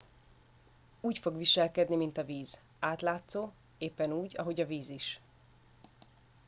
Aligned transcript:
úgy 1.01 1.19
fog 1.19 1.37
viselkedni 1.37 1.95
mint 1.95 2.17
a 2.17 2.23
víz 2.23 2.59
átlátszó 2.79 3.49
éppen 3.77 4.11
úgy 4.11 4.37
ahogy 4.37 4.61
a 4.61 4.65
víz 4.65 4.89
is 4.89 5.19